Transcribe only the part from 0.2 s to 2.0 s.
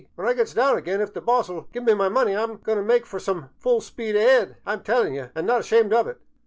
I gets down again, if the boss '11 give me